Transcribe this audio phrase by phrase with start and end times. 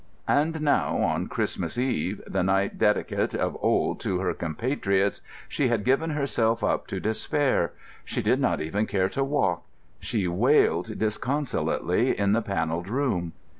[0.27, 5.85] And now, on Christmas Eve, the night dedicate of old to her compatriots, she had
[5.85, 7.73] given herself up to despair.
[8.03, 9.61] She did not even care to walk.
[9.99, 13.33] She wailed disconsolately in the Panelled Room.